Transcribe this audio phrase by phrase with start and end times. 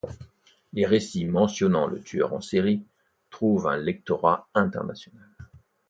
[0.73, 2.83] Les récits mentionnant le tueur en série
[3.29, 5.29] trouvent un lectorat international.